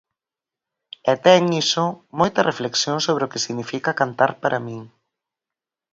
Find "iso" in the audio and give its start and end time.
1.63-1.85